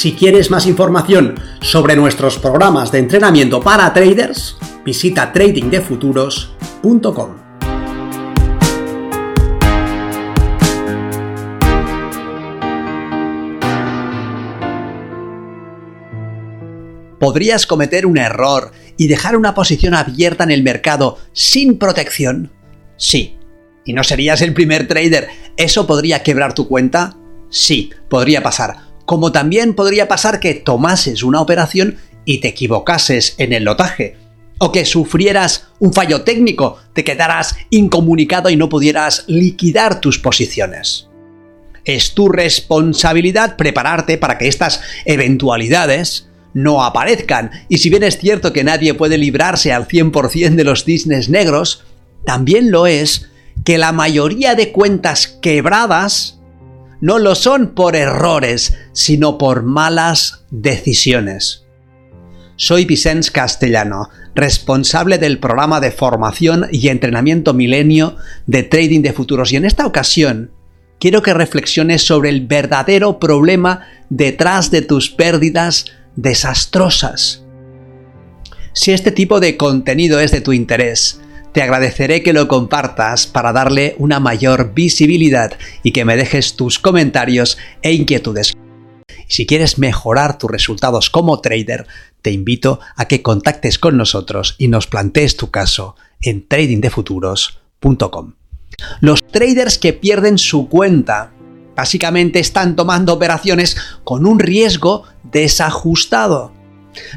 Si 0.00 0.14
quieres 0.14 0.50
más 0.50 0.64
información 0.64 1.38
sobre 1.60 1.94
nuestros 1.94 2.38
programas 2.38 2.90
de 2.90 3.00
entrenamiento 3.00 3.60
para 3.60 3.92
traders, 3.92 4.56
visita 4.82 5.30
tradingdefuturos.com. 5.30 7.36
¿Podrías 17.18 17.66
cometer 17.66 18.06
un 18.06 18.16
error 18.16 18.72
y 18.96 19.06
dejar 19.06 19.36
una 19.36 19.52
posición 19.52 19.92
abierta 19.92 20.44
en 20.44 20.50
el 20.50 20.62
mercado 20.62 21.18
sin 21.34 21.76
protección? 21.76 22.50
Sí. 22.96 23.36
¿Y 23.84 23.92
no 23.92 24.02
serías 24.02 24.40
el 24.40 24.54
primer 24.54 24.88
trader? 24.88 25.28
¿Eso 25.58 25.86
podría 25.86 26.22
quebrar 26.22 26.54
tu 26.54 26.68
cuenta? 26.68 27.18
Sí, 27.50 27.90
podría 28.08 28.42
pasar 28.42 28.88
como 29.10 29.32
también 29.32 29.74
podría 29.74 30.06
pasar 30.06 30.38
que 30.38 30.54
tomases 30.54 31.24
una 31.24 31.40
operación 31.40 31.96
y 32.24 32.38
te 32.38 32.46
equivocases 32.46 33.34
en 33.38 33.52
el 33.52 33.64
lotaje, 33.64 34.16
o 34.58 34.70
que 34.70 34.84
sufrieras 34.84 35.66
un 35.80 35.92
fallo 35.92 36.22
técnico, 36.22 36.78
te 36.92 37.02
quedaras 37.02 37.56
incomunicado 37.70 38.50
y 38.50 38.56
no 38.56 38.68
pudieras 38.68 39.24
liquidar 39.26 40.00
tus 40.00 40.20
posiciones. 40.20 41.08
Es 41.84 42.14
tu 42.14 42.28
responsabilidad 42.28 43.56
prepararte 43.56 44.16
para 44.16 44.38
que 44.38 44.46
estas 44.46 44.80
eventualidades 45.06 46.28
no 46.54 46.84
aparezcan, 46.84 47.50
y 47.68 47.78
si 47.78 47.90
bien 47.90 48.04
es 48.04 48.16
cierto 48.16 48.52
que 48.52 48.62
nadie 48.62 48.94
puede 48.94 49.18
librarse 49.18 49.72
al 49.72 49.88
100% 49.88 50.54
de 50.54 50.62
los 50.62 50.84
cisnes 50.84 51.28
negros, 51.28 51.82
también 52.24 52.70
lo 52.70 52.86
es 52.86 53.28
que 53.64 53.76
la 53.76 53.90
mayoría 53.90 54.54
de 54.54 54.70
cuentas 54.70 55.26
quebradas 55.26 56.39
no 57.00 57.18
lo 57.18 57.34
son 57.34 57.68
por 57.68 57.96
errores, 57.96 58.76
sino 58.92 59.38
por 59.38 59.62
malas 59.62 60.44
decisiones. 60.50 61.66
Soy 62.56 62.84
Vicens 62.84 63.30
Castellano, 63.30 64.10
responsable 64.34 65.16
del 65.18 65.38
programa 65.38 65.80
de 65.80 65.90
formación 65.90 66.66
y 66.70 66.88
entrenamiento 66.88 67.54
milenio 67.54 68.16
de 68.46 68.62
trading 68.62 69.00
de 69.00 69.14
futuros 69.14 69.52
y 69.52 69.56
en 69.56 69.64
esta 69.64 69.86
ocasión 69.86 70.50
quiero 70.98 71.22
que 71.22 71.32
reflexiones 71.32 72.02
sobre 72.02 72.28
el 72.28 72.46
verdadero 72.46 73.18
problema 73.18 73.86
detrás 74.10 74.70
de 74.70 74.82
tus 74.82 75.10
pérdidas 75.10 75.86
desastrosas. 76.16 77.42
Si 78.74 78.92
este 78.92 79.10
tipo 79.10 79.40
de 79.40 79.56
contenido 79.56 80.20
es 80.20 80.30
de 80.30 80.42
tu 80.42 80.52
interés, 80.52 81.20
te 81.52 81.62
agradeceré 81.62 82.22
que 82.22 82.32
lo 82.32 82.48
compartas 82.48 83.26
para 83.26 83.52
darle 83.52 83.94
una 83.98 84.20
mayor 84.20 84.72
visibilidad 84.74 85.58
y 85.82 85.92
que 85.92 86.04
me 86.04 86.16
dejes 86.16 86.56
tus 86.56 86.78
comentarios 86.78 87.58
e 87.82 87.92
inquietudes. 87.92 88.52
Si 89.28 89.46
quieres 89.46 89.78
mejorar 89.78 90.38
tus 90.38 90.50
resultados 90.50 91.10
como 91.10 91.40
trader, 91.40 91.86
te 92.22 92.32
invito 92.32 92.80
a 92.96 93.06
que 93.06 93.22
contactes 93.22 93.78
con 93.78 93.96
nosotros 93.96 94.54
y 94.58 94.68
nos 94.68 94.86
plantees 94.86 95.36
tu 95.36 95.50
caso 95.50 95.96
en 96.20 96.46
tradingdefuturos.com. 96.46 98.34
Los 99.00 99.22
traders 99.26 99.78
que 99.78 99.92
pierden 99.92 100.38
su 100.38 100.68
cuenta 100.68 101.32
básicamente 101.76 102.40
están 102.40 102.76
tomando 102.76 103.12
operaciones 103.12 103.76
con 104.04 104.26
un 104.26 104.38
riesgo 104.38 105.04
desajustado 105.22 106.59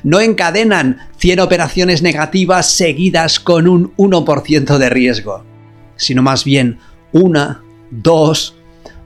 no 0.03 0.19
encadenan 0.19 0.99
100 1.17 1.39
operaciones 1.39 2.01
negativas 2.01 2.71
seguidas 2.71 3.39
con 3.39 3.67
un 3.67 3.95
1% 3.95 4.77
de 4.77 4.89
riesgo, 4.89 5.45
sino 5.95 6.21
más 6.21 6.43
bien 6.43 6.79
una, 7.11 7.63
dos 7.91 8.55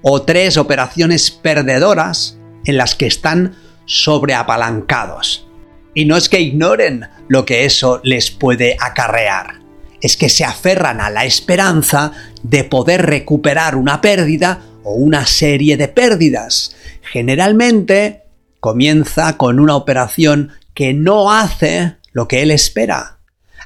o 0.02 0.22
tres 0.22 0.58
operaciones 0.58 1.32
perdedoras 1.32 2.38
en 2.66 2.78
las 2.78 2.96
que 2.96 3.08
están 3.08 3.56
sobreapalancados. 3.86 5.48
Y 5.94 6.06
no 6.06 6.16
es 6.16 6.30
que 6.30 6.42
ignoren 6.42 7.06
lo 7.28 7.46
que 7.46 7.66
eso 7.66 8.02
les 8.04 8.30
puede 8.30 8.78
acarrear, 8.80 9.60
es 10.02 10.16
que 10.16 10.30
se 10.30 10.46
aferran 10.46 11.02
a 11.02 11.10
la 11.10 11.26
esperanza 11.26 12.12
de 12.44 12.64
poder 12.64 13.06
recuperar 13.06 13.76
una 13.76 14.00
pérdida 14.00 14.62
o 14.84 14.94
una 14.94 15.26
serie 15.26 15.76
de 15.76 15.88
pérdidas. 15.88 16.76
Generalmente 17.02 18.27
comienza 18.60 19.38
con 19.38 19.60
una 19.60 19.76
operación 19.76 20.52
que 20.74 20.94
no 20.94 21.32
hace 21.32 21.98
lo 22.12 22.28
que 22.28 22.42
él 22.42 22.52
espera. 22.52 23.20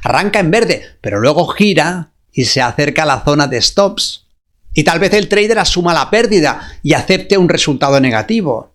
Arranca 0.04 0.40
en 0.40 0.52
verde, 0.52 0.84
pero 1.02 1.20
luego 1.20 1.48
gira 1.48 2.12
y 2.32 2.46
se 2.46 2.62
acerca 2.62 3.04
a 3.04 3.06
la 3.08 3.24
zona 3.24 3.48
de 3.48 3.62
stops. 3.62 4.28
Y 4.74 4.84
tal 4.84 5.00
vez 5.00 5.14
el 5.14 5.28
trader 5.28 5.60
asuma 5.60 5.94
la 5.94 6.10
pérdida 6.10 6.62
y 6.82 6.94
acepte 6.94 7.38
un 7.38 7.50
resultado 7.50 8.00
negativo. 8.00 8.74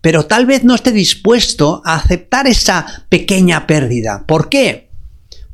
Pero 0.00 0.26
tal 0.26 0.46
vez 0.46 0.64
no 0.64 0.74
esté 0.74 0.92
dispuesto 0.92 1.82
a 1.84 1.94
aceptar 1.94 2.46
esa 2.46 3.04
pequeña 3.08 3.66
pérdida. 3.66 4.24
¿Por 4.26 4.48
qué? 4.48 4.90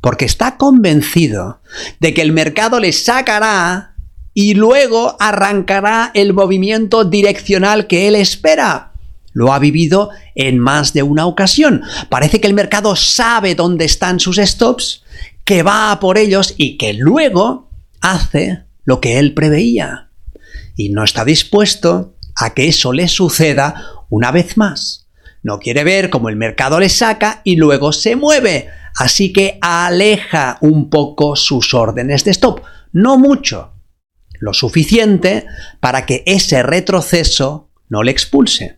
Porque 0.01 0.25
está 0.25 0.57
convencido 0.57 1.61
de 1.99 2.13
que 2.13 2.21
el 2.21 2.31
mercado 2.31 2.79
le 2.79 2.91
sacará 2.91 3.95
y 4.33 4.53
luego 4.53 5.15
arrancará 5.19 6.11
el 6.13 6.33
movimiento 6.33 7.05
direccional 7.05 7.87
que 7.87 8.07
él 8.07 8.15
espera. 8.15 8.93
Lo 9.37 9.53
ha 9.53 9.59
vivido 9.59 10.09
en 10.33 10.57
más 10.57 10.93
de 10.93 11.03
una 11.03 11.27
ocasión. 11.27 11.83
Parece 12.09 12.41
que 12.41 12.47
el 12.47 12.55
mercado 12.55 12.95
sabe 12.95 13.53
dónde 13.53 13.85
están 13.85 14.19
sus 14.19 14.37
stops, 14.37 15.03
que 15.45 15.61
va 15.61 15.91
a 15.91 15.99
por 15.99 16.17
ellos 16.17 16.55
y 16.57 16.75
que 16.75 16.93
luego 16.93 17.69
hace 18.01 18.63
lo 18.83 18.99
que 18.99 19.19
él 19.19 19.35
preveía. 19.35 20.09
Y 20.75 20.89
no 20.89 21.03
está 21.03 21.23
dispuesto 21.23 22.15
a 22.35 22.55
que 22.55 22.67
eso 22.67 22.93
le 22.93 23.07
suceda 23.07 23.75
una 24.09 24.31
vez 24.31 24.57
más. 24.57 25.07
No 25.43 25.59
quiere 25.59 25.83
ver 25.83 26.09
cómo 26.09 26.29
el 26.29 26.35
mercado 26.35 26.79
le 26.79 26.89
saca 26.89 27.41
y 27.43 27.57
luego 27.57 27.91
se 27.91 28.15
mueve. 28.15 28.69
Así 28.95 29.33
que 29.33 29.59
aleja 29.61 30.57
un 30.61 30.89
poco 30.89 31.35
sus 31.35 31.75
órdenes 31.75 32.23
de 32.23 32.31
stop. 32.31 32.61
No 32.91 33.19
mucho. 33.19 33.75
Lo 34.39 34.55
suficiente 34.55 35.45
para 35.79 36.07
que 36.07 36.23
ese 36.25 36.63
retroceso 36.63 37.69
no 37.87 38.01
le 38.01 38.09
expulse. 38.09 38.76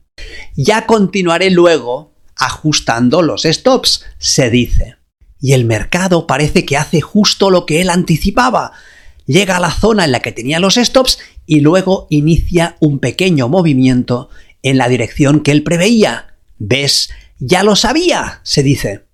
Ya 0.56 0.86
continuaré 0.86 1.50
luego 1.50 2.14
ajustando 2.36 3.22
los 3.22 3.44
stops, 3.44 4.06
se 4.18 4.50
dice. 4.50 4.96
Y 5.42 5.54
el 5.54 5.66
mercado 5.66 6.28
parece 6.28 6.66
que 6.66 6.78
hace 6.78 7.02
justo 7.02 7.50
lo 7.50 7.66
que 7.66 7.82
él 7.82 7.90
anticipaba. 7.90 8.74
Llega 9.26 9.58
a 9.58 9.60
la 9.60 9.72
zona 9.72 10.06
en 10.06 10.12
la 10.12 10.22
que 10.22 10.32
tenía 10.32 10.60
los 10.60 10.76
stops 10.76 11.20
y 11.46 11.62
luego 11.62 12.08
inicia 12.10 12.76
un 12.80 13.00
pequeño 13.00 13.48
movimiento 13.48 14.30
en 14.64 14.78
la 14.78 14.90
dirección 14.90 15.42
que 15.42 15.52
él 15.52 15.64
preveía. 15.64 16.36
¿Ves? 16.58 17.10
Ya 17.40 17.64
lo 17.64 17.76
sabía, 17.76 18.42
se 18.44 18.64
dice. 18.64 19.06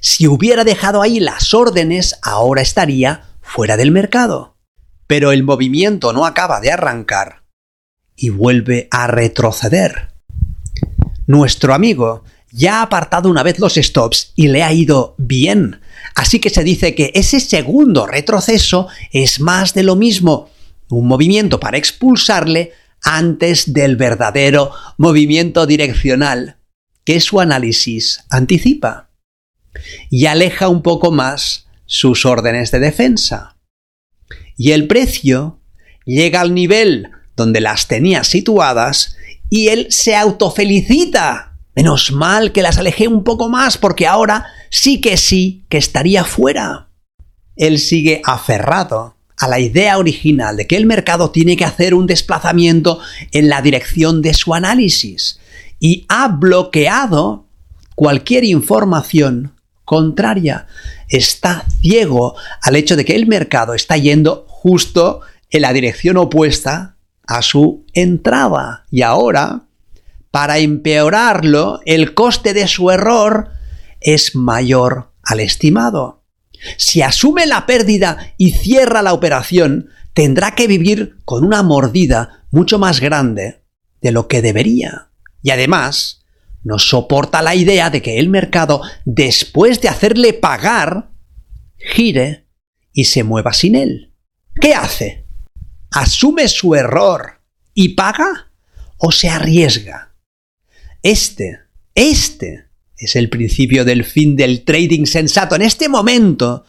Si 0.00 0.26
hubiera 0.26 0.64
dejado 0.64 1.02
ahí 1.02 1.20
las 1.20 1.52
órdenes, 1.52 2.18
ahora 2.22 2.62
estaría 2.62 3.24
fuera 3.42 3.76
del 3.76 3.90
mercado. 3.90 4.56
Pero 5.06 5.32
el 5.32 5.42
movimiento 5.42 6.12
no 6.12 6.24
acaba 6.24 6.60
de 6.60 6.72
arrancar 6.72 7.44
y 8.16 8.30
vuelve 8.30 8.88
a 8.90 9.06
retroceder. 9.06 10.13
Nuestro 11.26 11.74
amigo 11.74 12.24
ya 12.50 12.78
ha 12.78 12.82
apartado 12.82 13.28
una 13.28 13.42
vez 13.42 13.58
los 13.58 13.74
stops 13.74 14.32
y 14.36 14.48
le 14.48 14.62
ha 14.62 14.72
ido 14.72 15.14
bien. 15.18 15.80
Así 16.14 16.38
que 16.38 16.50
se 16.50 16.62
dice 16.62 16.94
que 16.94 17.10
ese 17.14 17.40
segundo 17.40 18.06
retroceso 18.06 18.88
es 19.10 19.40
más 19.40 19.74
de 19.74 19.82
lo 19.82 19.96
mismo, 19.96 20.50
un 20.88 21.08
movimiento 21.08 21.58
para 21.58 21.78
expulsarle 21.78 22.72
antes 23.02 23.72
del 23.72 23.96
verdadero 23.96 24.70
movimiento 24.96 25.66
direccional 25.66 26.58
que 27.04 27.20
su 27.20 27.40
análisis 27.40 28.24
anticipa. 28.30 29.10
Y 30.08 30.26
aleja 30.26 30.68
un 30.68 30.82
poco 30.82 31.10
más 31.10 31.66
sus 31.86 32.24
órdenes 32.24 32.70
de 32.70 32.78
defensa. 32.78 33.56
Y 34.56 34.70
el 34.70 34.86
precio 34.86 35.60
llega 36.06 36.40
al 36.40 36.54
nivel 36.54 37.10
donde 37.36 37.60
las 37.60 37.88
tenía 37.88 38.22
situadas 38.22 39.13
y 39.50 39.68
él 39.68 39.86
se 39.90 40.16
autofelicita. 40.16 41.52
Menos 41.76 42.12
mal 42.12 42.52
que 42.52 42.62
las 42.62 42.78
alejé 42.78 43.08
un 43.08 43.24
poco 43.24 43.48
más 43.48 43.78
porque 43.78 44.06
ahora 44.06 44.46
sí 44.70 45.00
que 45.00 45.16
sí 45.16 45.64
que 45.68 45.78
estaría 45.78 46.24
fuera. 46.24 46.90
Él 47.56 47.78
sigue 47.78 48.22
aferrado 48.24 49.16
a 49.36 49.48
la 49.48 49.58
idea 49.58 49.98
original 49.98 50.56
de 50.56 50.66
que 50.66 50.76
el 50.76 50.86
mercado 50.86 51.30
tiene 51.30 51.56
que 51.56 51.64
hacer 51.64 51.94
un 51.94 52.06
desplazamiento 52.06 53.00
en 53.32 53.48
la 53.48 53.62
dirección 53.62 54.22
de 54.22 54.34
su 54.34 54.54
análisis. 54.54 55.40
y 55.80 56.06
ha 56.08 56.28
bloqueado 56.28 57.46
cualquier 57.94 58.44
información 58.44 59.54
contraria. 59.84 60.66
Está 61.08 61.66
ciego 61.80 62.36
al 62.62 62.76
hecho 62.76 62.96
de 62.96 63.04
que 63.04 63.16
el 63.16 63.26
mercado 63.26 63.74
está 63.74 63.96
yendo 63.96 64.46
justo 64.48 65.20
en 65.50 65.62
la 65.62 65.72
dirección 65.72 66.16
opuesta 66.16 66.93
a 67.26 67.42
su 67.42 67.84
entrada. 67.92 68.84
Y 68.90 69.02
ahora, 69.02 69.66
para 70.30 70.58
empeorarlo, 70.58 71.80
el 71.86 72.14
coste 72.14 72.54
de 72.54 72.66
su 72.66 72.90
error 72.90 73.50
es 74.00 74.34
mayor 74.34 75.12
al 75.22 75.40
estimado. 75.40 76.24
Si 76.76 77.02
asume 77.02 77.46
la 77.46 77.66
pérdida 77.66 78.34
y 78.36 78.52
cierra 78.52 79.02
la 79.02 79.12
operación, 79.12 79.90
tendrá 80.12 80.54
que 80.54 80.66
vivir 80.66 81.16
con 81.24 81.44
una 81.44 81.62
mordida 81.62 82.44
mucho 82.50 82.78
más 82.78 83.00
grande 83.00 83.62
de 84.00 84.12
lo 84.12 84.28
que 84.28 84.42
debería. 84.42 85.08
Y 85.42 85.50
además, 85.50 86.24
no 86.62 86.78
soporta 86.78 87.42
la 87.42 87.54
idea 87.54 87.90
de 87.90 88.00
que 88.00 88.18
el 88.18 88.28
mercado, 88.28 88.80
después 89.04 89.80
de 89.80 89.88
hacerle 89.88 90.32
pagar, 90.32 91.10
gire 91.76 92.46
y 92.92 93.04
se 93.04 93.24
mueva 93.24 93.52
sin 93.52 93.74
él. 93.74 94.14
¿Qué 94.60 94.74
hace? 94.74 95.23
¿Asume 95.94 96.48
su 96.48 96.74
error 96.74 97.40
y 97.72 97.90
paga 97.90 98.50
o 98.98 99.12
se 99.12 99.28
arriesga? 99.28 100.12
Este, 101.04 101.60
este 101.94 102.64
es 102.98 103.14
el 103.14 103.28
principio 103.28 103.84
del 103.84 104.02
fin 104.02 104.34
del 104.34 104.64
trading 104.64 105.06
sensato. 105.06 105.54
En 105.54 105.62
este 105.62 105.88
momento, 105.88 106.64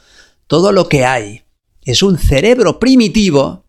todo 0.46 0.72
lo 0.72 0.88
que 0.88 1.06
hay 1.06 1.42
es 1.84 2.04
un 2.04 2.20
cerebro 2.20 2.78
primitivo 2.78 3.66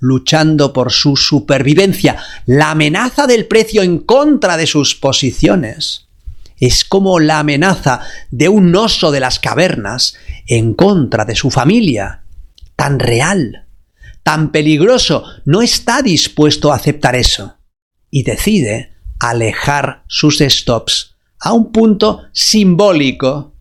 luchando 0.00 0.72
por 0.72 0.90
su 0.90 1.16
supervivencia. 1.16 2.20
La 2.46 2.72
amenaza 2.72 3.28
del 3.28 3.46
precio 3.46 3.82
en 3.82 4.00
contra 4.00 4.56
de 4.56 4.66
sus 4.66 4.96
posiciones 4.96 6.08
es 6.58 6.84
como 6.84 7.20
la 7.20 7.38
amenaza 7.38 8.00
de 8.32 8.48
un 8.48 8.74
oso 8.74 9.12
de 9.12 9.20
las 9.20 9.38
cavernas 9.38 10.16
en 10.48 10.74
contra 10.74 11.24
de 11.24 11.36
su 11.36 11.52
familia. 11.52 12.24
Tan 12.74 12.98
real, 12.98 13.67
tan 14.28 14.52
peligroso, 14.52 15.24
no 15.46 15.62
está 15.62 16.02
dispuesto 16.02 16.70
a 16.70 16.76
aceptar 16.76 17.16
eso 17.16 17.56
y 18.10 18.24
decide 18.24 18.92
alejar 19.18 20.04
sus 20.06 20.40
stops 20.40 21.16
a 21.40 21.54
un 21.54 21.72
punto 21.72 22.24
simbólico, 22.32 23.54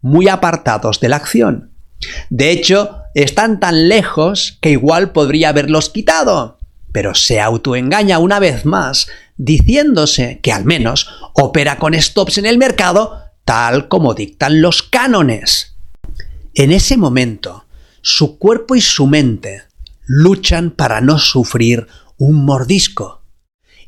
muy 0.00 0.26
apartados 0.26 0.98
de 0.98 1.08
la 1.08 1.14
acción. 1.14 1.76
De 2.30 2.50
hecho, 2.50 2.96
están 3.14 3.60
tan 3.60 3.88
lejos 3.88 4.58
que 4.60 4.70
igual 4.70 5.12
podría 5.12 5.50
haberlos 5.50 5.88
quitado, 5.88 6.58
pero 6.90 7.14
se 7.14 7.40
autoengaña 7.40 8.18
una 8.18 8.40
vez 8.40 8.64
más 8.64 9.06
diciéndose 9.36 10.40
que 10.42 10.50
al 10.50 10.64
menos 10.64 11.06
opera 11.34 11.78
con 11.78 11.94
stops 11.94 12.38
en 12.38 12.46
el 12.46 12.58
mercado 12.58 13.20
tal 13.44 13.86
como 13.86 14.14
dictan 14.14 14.62
los 14.62 14.82
cánones. 14.82 15.76
En 16.54 16.72
ese 16.72 16.96
momento, 16.96 17.66
su 18.00 18.36
cuerpo 18.36 18.74
y 18.74 18.80
su 18.80 19.06
mente 19.06 19.70
luchan 20.06 20.70
para 20.70 21.00
no 21.00 21.18
sufrir 21.18 21.86
un 22.18 22.44
mordisco. 22.44 23.22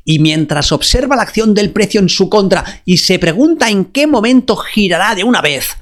Y 0.03 0.19
mientras 0.19 0.71
observa 0.71 1.15
la 1.15 1.23
acción 1.23 1.53
del 1.53 1.71
precio 1.71 1.99
en 1.99 2.09
su 2.09 2.29
contra 2.29 2.81
y 2.85 2.97
se 2.97 3.17
pregunta 3.17 3.69
en 3.69 3.85
qué 3.85 4.05
momento 4.07 4.55
girará 4.55 5.15
de 5.15 5.23
una 5.23 5.41
vez, 5.41 5.77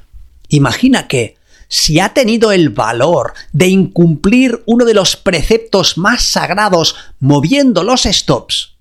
imagina 0.47 1.07
que, 1.07 1.35
si 1.67 1.99
ha 1.99 2.13
tenido 2.13 2.51
el 2.51 2.69
valor 2.69 3.33
de 3.51 3.67
incumplir 3.67 4.61
uno 4.65 4.85
de 4.85 4.93
los 4.93 5.15
preceptos 5.15 5.97
más 5.97 6.23
sagrados 6.23 6.95
moviendo 7.19 7.83
los 7.83 8.03
stops, 8.03 8.77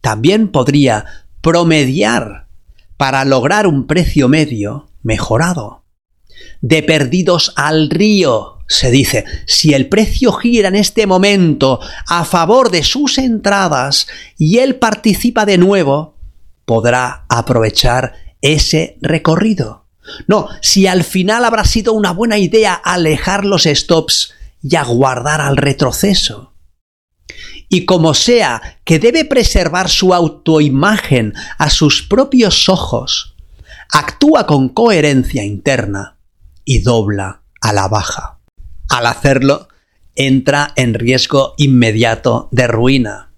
también 0.00 0.48
podría 0.48 1.04
promediar 1.42 2.48
para 2.96 3.24
lograr 3.24 3.66
un 3.66 3.86
precio 3.86 4.28
medio 4.28 4.88
mejorado. 5.02 5.84
De 6.60 6.82
perdidos 6.82 7.52
al 7.56 7.90
río, 7.90 8.58
se 8.72 8.90
dice, 8.90 9.24
si 9.46 9.74
el 9.74 9.88
precio 9.88 10.32
gira 10.32 10.68
en 10.68 10.76
este 10.76 11.06
momento 11.06 11.80
a 12.06 12.24
favor 12.24 12.70
de 12.70 12.82
sus 12.82 13.18
entradas 13.18 14.06
y 14.38 14.58
él 14.58 14.76
participa 14.76 15.44
de 15.44 15.58
nuevo, 15.58 16.16
podrá 16.64 17.24
aprovechar 17.28 18.14
ese 18.40 18.98
recorrido. 19.00 19.86
No, 20.26 20.48
si 20.60 20.86
al 20.86 21.04
final 21.04 21.44
habrá 21.44 21.64
sido 21.64 21.92
una 21.92 22.12
buena 22.12 22.38
idea 22.38 22.74
alejar 22.74 23.44
los 23.44 23.64
stops 23.64 24.32
y 24.62 24.76
aguardar 24.76 25.40
al 25.40 25.56
retroceso. 25.56 26.54
Y 27.68 27.84
como 27.84 28.14
sea 28.14 28.80
que 28.84 28.98
debe 28.98 29.24
preservar 29.24 29.88
su 29.88 30.12
autoimagen 30.12 31.34
a 31.58 31.70
sus 31.70 32.02
propios 32.02 32.68
ojos, 32.68 33.36
actúa 33.90 34.46
con 34.46 34.68
coherencia 34.68 35.44
interna 35.44 36.18
y 36.64 36.80
dobla 36.80 37.42
a 37.60 37.72
la 37.72 37.88
baja. 37.88 38.41
Al 38.92 39.06
hacerlo, 39.06 39.68
entra 40.14 40.72
en 40.76 40.92
riesgo 40.92 41.54
inmediato 41.56 42.48
de 42.52 42.66
ruina 42.66 43.32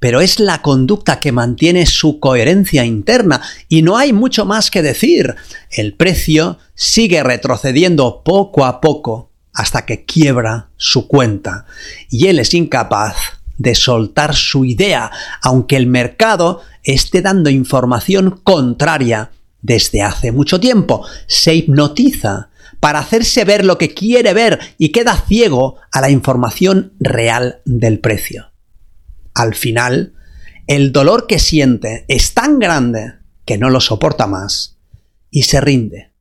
pero 0.00 0.20
es 0.20 0.38
la 0.38 0.62
conducta 0.62 1.20
que 1.20 1.32
mantiene 1.32 1.86
su 1.86 2.20
coherencia 2.20 2.84
interna 2.84 3.42
y 3.68 3.82
no 3.82 3.96
hay 3.96 4.12
mucho 4.12 4.44
más 4.44 4.70
que 4.70 4.82
decir. 4.82 5.34
El 5.70 5.94
precio 5.94 6.58
sigue 6.74 7.22
retrocediendo 7.22 8.22
poco 8.22 8.64
a 8.64 8.80
poco 8.80 9.30
hasta 9.52 9.84
que 9.86 10.04
quiebra 10.04 10.68
su 10.76 11.08
cuenta 11.08 11.66
y 12.10 12.28
él 12.28 12.38
es 12.38 12.54
incapaz 12.54 13.16
de 13.56 13.74
soltar 13.74 14.36
su 14.36 14.64
idea, 14.64 15.10
aunque 15.42 15.76
el 15.76 15.88
mercado 15.88 16.62
esté 16.84 17.22
dando 17.22 17.50
información 17.50 18.40
contraria 18.44 19.32
desde 19.62 20.02
hace 20.02 20.30
mucho 20.30 20.60
tiempo. 20.60 21.04
Se 21.26 21.56
hipnotiza 21.56 22.50
para 22.80 23.00
hacerse 23.00 23.44
ver 23.44 23.64
lo 23.64 23.78
que 23.78 23.94
quiere 23.94 24.34
ver 24.34 24.58
y 24.78 24.90
queda 24.90 25.16
ciego 25.16 25.76
a 25.92 26.00
la 26.00 26.10
información 26.10 26.92
real 27.00 27.60
del 27.64 28.00
precio 28.00 28.48
al 29.38 29.54
final, 29.54 30.14
el 30.66 30.92
dolor 30.92 31.26
que 31.26 31.38
siente 31.38 32.04
es 32.08 32.34
tan 32.34 32.58
grande 32.58 33.14
que 33.46 33.56
no 33.56 33.70
lo 33.70 33.80
soporta 33.80 34.26
más 34.26 34.78
y 35.30 35.44
se 35.44 35.60
rinde. 35.60 36.12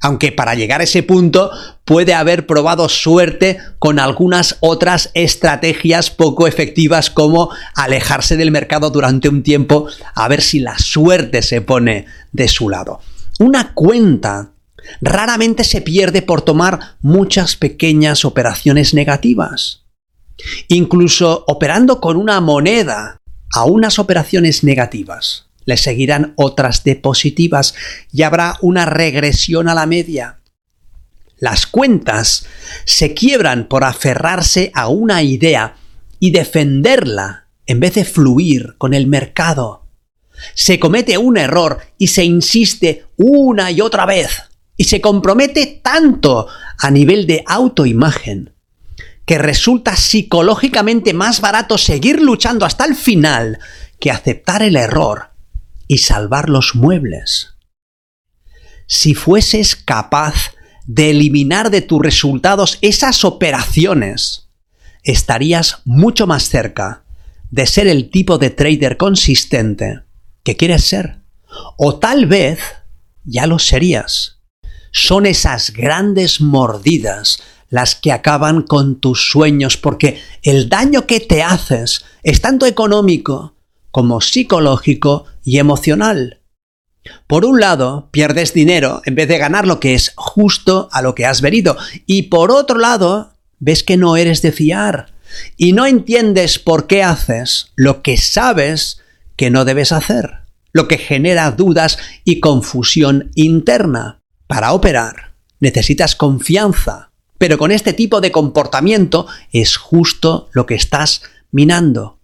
Aunque 0.00 0.30
para 0.30 0.54
llegar 0.54 0.80
a 0.80 0.84
ese 0.84 1.02
punto 1.02 1.50
puede 1.84 2.14
haber 2.14 2.46
probado 2.46 2.88
suerte 2.88 3.58
con 3.80 3.98
algunas 3.98 4.58
otras 4.60 5.10
estrategias 5.14 6.10
poco 6.10 6.46
efectivas 6.46 7.10
como 7.10 7.50
alejarse 7.74 8.36
del 8.36 8.52
mercado 8.52 8.90
durante 8.90 9.28
un 9.28 9.42
tiempo 9.42 9.88
a 10.14 10.28
ver 10.28 10.40
si 10.40 10.60
la 10.60 10.78
suerte 10.78 11.42
se 11.42 11.62
pone 11.62 12.06
de 12.30 12.46
su 12.46 12.68
lado. 12.68 13.00
Una 13.40 13.74
cuenta 13.74 14.52
raramente 15.00 15.64
se 15.64 15.80
pierde 15.80 16.22
por 16.22 16.42
tomar 16.42 16.96
muchas 17.00 17.56
pequeñas 17.56 18.24
operaciones 18.24 18.94
negativas. 18.94 19.84
Incluso 20.68 21.44
operando 21.48 22.00
con 22.00 22.16
una 22.16 22.40
moneda 22.40 23.20
a 23.52 23.64
unas 23.64 23.98
operaciones 23.98 24.62
negativas, 24.62 25.46
le 25.64 25.76
seguirán 25.76 26.32
otras 26.36 26.84
de 26.84 26.96
positivas 26.96 27.74
y 28.12 28.22
habrá 28.22 28.56
una 28.62 28.86
regresión 28.86 29.68
a 29.68 29.74
la 29.74 29.86
media. 29.86 30.38
Las 31.38 31.66
cuentas 31.66 32.46
se 32.84 33.14
quiebran 33.14 33.68
por 33.68 33.84
aferrarse 33.84 34.70
a 34.74 34.88
una 34.88 35.22
idea 35.22 35.76
y 36.18 36.30
defenderla 36.30 37.46
en 37.66 37.80
vez 37.80 37.94
de 37.94 38.04
fluir 38.04 38.74
con 38.78 38.94
el 38.94 39.06
mercado. 39.06 39.84
Se 40.54 40.78
comete 40.78 41.18
un 41.18 41.36
error 41.36 41.80
y 41.96 42.08
se 42.08 42.24
insiste 42.24 43.06
una 43.16 43.70
y 43.70 43.80
otra 43.80 44.06
vez 44.06 44.47
y 44.78 44.84
se 44.84 45.02
compromete 45.02 45.80
tanto 45.82 46.46
a 46.78 46.90
nivel 46.90 47.26
de 47.26 47.44
autoimagen 47.46 48.54
que 49.26 49.36
resulta 49.36 49.94
psicológicamente 49.96 51.12
más 51.12 51.42
barato 51.42 51.76
seguir 51.76 52.22
luchando 52.22 52.64
hasta 52.64 52.86
el 52.86 52.94
final 52.94 53.58
que 54.00 54.10
aceptar 54.10 54.62
el 54.62 54.76
error 54.76 55.32
y 55.86 55.98
salvar 55.98 56.48
los 56.48 56.74
muebles. 56.74 57.56
Si 58.86 59.14
fueses 59.14 59.76
capaz 59.76 60.54
de 60.86 61.10
eliminar 61.10 61.70
de 61.70 61.82
tus 61.82 62.00
resultados 62.00 62.78
esas 62.80 63.24
operaciones, 63.24 64.48
estarías 65.02 65.82
mucho 65.84 66.26
más 66.26 66.44
cerca 66.44 67.04
de 67.50 67.66
ser 67.66 67.86
el 67.88 68.10
tipo 68.10 68.38
de 68.38 68.50
trader 68.50 68.96
consistente 68.96 70.02
que 70.42 70.56
quieres 70.56 70.84
ser. 70.84 71.18
O 71.76 71.98
tal 71.98 72.26
vez 72.26 72.60
ya 73.24 73.46
lo 73.46 73.58
serías. 73.58 74.37
Son 74.92 75.26
esas 75.26 75.70
grandes 75.70 76.40
mordidas 76.40 77.42
las 77.70 77.94
que 77.94 78.12
acaban 78.12 78.62
con 78.62 78.98
tus 78.98 79.28
sueños, 79.30 79.76
porque 79.76 80.20
el 80.42 80.68
daño 80.68 81.06
que 81.06 81.20
te 81.20 81.42
haces 81.42 82.04
es 82.22 82.40
tanto 82.40 82.66
económico 82.66 83.54
como 83.90 84.20
psicológico 84.20 85.26
y 85.44 85.58
emocional. 85.58 86.40
Por 87.26 87.44
un 87.44 87.60
lado, 87.60 88.08
pierdes 88.10 88.52
dinero 88.54 89.02
en 89.04 89.14
vez 89.14 89.28
de 89.28 89.38
ganar 89.38 89.66
lo 89.66 89.80
que 89.80 89.94
es 89.94 90.12
justo 90.16 90.88
a 90.92 91.02
lo 91.02 91.14
que 91.14 91.26
has 91.26 91.40
venido, 91.40 91.76
y 92.06 92.22
por 92.22 92.50
otro 92.50 92.78
lado, 92.78 93.34
ves 93.58 93.82
que 93.82 93.96
no 93.96 94.16
eres 94.16 94.42
de 94.42 94.52
fiar 94.52 95.12
y 95.56 95.72
no 95.72 95.84
entiendes 95.84 96.58
por 96.58 96.86
qué 96.86 97.02
haces 97.02 97.72
lo 97.76 98.02
que 98.02 98.16
sabes 98.16 99.02
que 99.36 99.50
no 99.50 99.64
debes 99.64 99.92
hacer. 99.92 100.48
lo 100.72 100.86
que 100.86 100.98
genera 100.98 101.50
dudas 101.50 101.98
y 102.24 102.40
confusión 102.40 103.30
interna. 103.34 104.17
Para 104.48 104.72
operar 104.72 105.34
necesitas 105.60 106.16
confianza, 106.16 107.10
pero 107.36 107.58
con 107.58 107.70
este 107.70 107.92
tipo 107.92 108.20
de 108.20 108.32
comportamiento 108.32 109.26
es 109.52 109.76
justo 109.76 110.48
lo 110.52 110.66
que 110.66 110.74
estás 110.74 111.22
minando. 111.52 112.18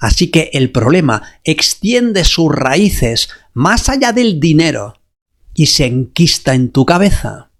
Así 0.00 0.28
que 0.28 0.50
el 0.54 0.72
problema 0.72 1.22
extiende 1.44 2.24
sus 2.24 2.50
raíces 2.50 3.28
más 3.52 3.88
allá 3.88 4.12
del 4.12 4.40
dinero 4.40 5.00
y 5.54 5.66
se 5.66 5.86
enquista 5.86 6.54
en 6.54 6.70
tu 6.70 6.86
cabeza. 6.86 7.50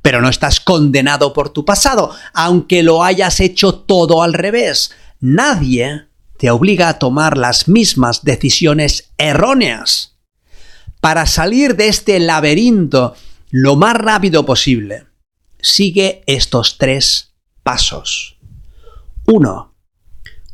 Pero 0.00 0.20
no 0.20 0.28
estás 0.28 0.58
condenado 0.58 1.32
por 1.32 1.50
tu 1.50 1.64
pasado, 1.64 2.10
aunque 2.32 2.82
lo 2.82 3.04
hayas 3.04 3.38
hecho 3.40 3.74
todo 3.74 4.22
al 4.22 4.32
revés. 4.32 4.92
Nadie 5.20 6.08
te 6.38 6.50
obliga 6.50 6.88
a 6.88 6.98
tomar 6.98 7.36
las 7.36 7.68
mismas 7.68 8.24
decisiones 8.24 9.12
erróneas. 9.18 10.16
Para 11.00 11.26
salir 11.26 11.76
de 11.76 11.88
este 11.88 12.18
laberinto 12.18 13.14
lo 13.52 13.76
más 13.76 13.94
rápido 13.94 14.46
posible, 14.46 15.08
sigue 15.60 16.24
estos 16.26 16.78
tres 16.78 17.34
pasos. 17.62 18.38
1. 19.26 19.74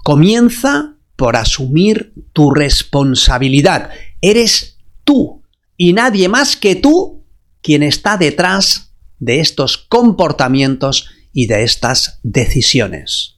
Comienza 0.03 0.97
por 1.15 1.37
asumir 1.37 2.13
tu 2.33 2.51
responsabilidad. 2.51 3.91
Eres 4.21 4.79
tú 5.05 5.45
y 5.77 5.93
nadie 5.93 6.29
más 6.29 6.57
que 6.57 6.75
tú 6.75 7.25
quien 7.63 7.85
está 7.85 8.17
detrás 8.17 8.93
de 9.21 9.39
estos 9.39 9.79
comportamientos 9.79 11.09
y 11.33 11.47
de 11.47 11.63
estas 11.63 12.19
decisiones. 12.25 13.37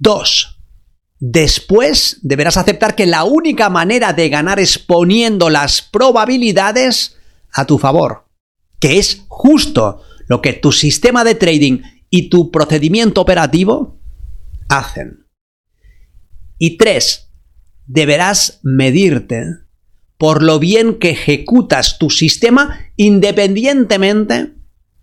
2. 0.00 0.60
Después 1.18 2.18
deberás 2.20 2.58
aceptar 2.58 2.94
que 2.94 3.06
la 3.06 3.24
única 3.24 3.70
manera 3.70 4.12
de 4.12 4.28
ganar 4.28 4.60
es 4.60 4.78
poniendo 4.78 5.48
las 5.48 5.80
probabilidades 5.80 7.17
a 7.52 7.64
tu 7.66 7.78
favor, 7.78 8.26
que 8.80 8.98
es 8.98 9.24
justo 9.28 10.02
lo 10.26 10.42
que 10.42 10.52
tu 10.52 10.72
sistema 10.72 11.24
de 11.24 11.34
trading 11.34 11.82
y 12.10 12.28
tu 12.28 12.50
procedimiento 12.50 13.20
operativo 13.20 13.98
hacen. 14.68 15.26
Y 16.58 16.76
tres, 16.76 17.30
deberás 17.86 18.60
medirte 18.62 19.44
por 20.18 20.42
lo 20.42 20.58
bien 20.58 20.98
que 20.98 21.10
ejecutas 21.10 21.98
tu 21.98 22.10
sistema 22.10 22.90
independientemente 22.96 24.54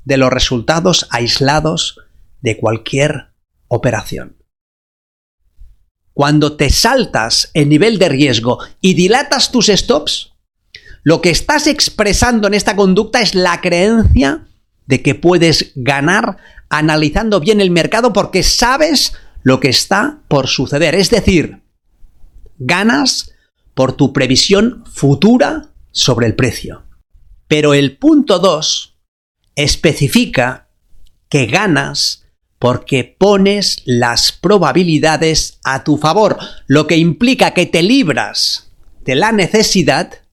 de 0.03 0.17
los 0.17 0.29
resultados 0.29 1.07
aislados 1.09 1.99
de 2.41 2.57
cualquier 2.57 3.33
operación. 3.67 4.37
Cuando 6.13 6.55
te 6.55 6.69
saltas 6.69 7.49
el 7.53 7.69
nivel 7.69 7.97
de 7.97 8.09
riesgo 8.09 8.59
y 8.81 8.93
dilatas 8.93 9.51
tus 9.51 9.67
stops, 9.67 10.34
lo 11.05 11.21
que 11.21 11.29
estás 11.29 11.67
expresando 11.67 12.47
en 12.47 12.55
esta 12.55 12.75
conducta 12.75 13.21
es 13.21 13.35
la 13.35 13.61
creencia 13.61 14.47
de 14.87 15.03
que 15.03 15.13
puedes 15.13 15.71
ganar 15.75 16.37
analizando 16.67 17.39
bien 17.39 17.61
el 17.61 17.69
mercado 17.69 18.11
porque 18.11 18.41
sabes 18.41 19.13
lo 19.43 19.59
que 19.59 19.69
está 19.69 20.23
por 20.27 20.47
suceder. 20.47 20.95
Es 20.95 21.11
decir, 21.11 21.61
ganas 22.57 23.35
por 23.75 23.93
tu 23.93 24.13
previsión 24.13 24.83
futura 24.91 25.69
sobre 25.91 26.25
el 26.25 26.33
precio. 26.33 26.87
Pero 27.47 27.75
el 27.75 27.97
punto 27.97 28.39
2 28.39 28.97
especifica 29.55 30.69
que 31.29 31.45
ganas 31.45 32.25
porque 32.57 33.15
pones 33.15 33.83
las 33.85 34.31
probabilidades 34.31 35.59
a 35.63 35.83
tu 35.83 35.97
favor, 35.97 36.39
lo 36.65 36.87
que 36.87 36.97
implica 36.97 37.53
que 37.53 37.67
te 37.67 37.83
libras 37.83 38.71
de 39.03 39.13
la 39.13 39.31
necesidad 39.31 40.24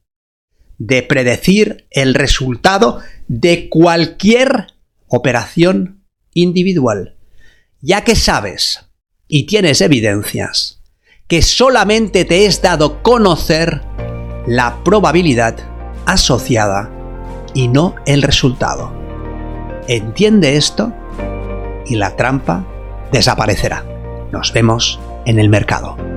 de 0.86 1.02
predecir 1.02 1.86
el 1.90 2.14
resultado 2.14 3.00
de 3.28 3.68
cualquier 3.68 4.66
operación 5.06 6.04
individual, 6.34 7.16
ya 7.80 8.04
que 8.04 8.16
sabes 8.16 8.86
y 9.28 9.44
tienes 9.44 9.80
evidencias 9.80 10.80
que 11.28 11.42
solamente 11.42 12.24
te 12.24 12.46
es 12.46 12.60
dado 12.60 13.02
conocer 13.02 13.80
la 14.46 14.82
probabilidad 14.84 15.56
asociada 16.04 16.90
y 17.54 17.68
no 17.68 17.94
el 18.06 18.22
resultado. 18.22 18.92
¿Entiende 19.88 20.56
esto? 20.56 20.92
y 21.86 21.96
la 21.96 22.16
trampa 22.16 22.64
desaparecerá. 23.12 23.84
Nos 24.30 24.52
vemos 24.52 25.00
en 25.26 25.38
el 25.38 25.48
mercado. 25.48 26.11